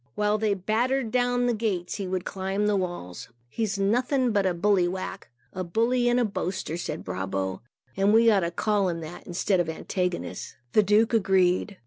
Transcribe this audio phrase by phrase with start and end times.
[0.15, 3.29] While they battered down the gates, he would climb the walls.
[3.47, 7.61] "He's nothing but a 'bulle wak'" (a bully and a boaster), said Brabo,
[7.95, 11.77] "and we ought to call him that, instead of Antigonus." The Duke agreed.